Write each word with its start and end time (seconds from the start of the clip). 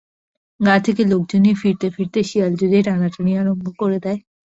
গাঁ 0.59 0.79
থেকে 0.85 1.01
লোকজন 1.03 1.39
নিয়ে 1.43 1.59
ফিরতে 1.61 1.87
ফিরতে 1.95 2.19
শেয়াল 2.29 2.51
যদি 2.61 2.77
টানাটানি 2.87 3.31
আরম্ভ 3.37 3.65
করে 3.79 3.97
দেয়? 4.05 4.19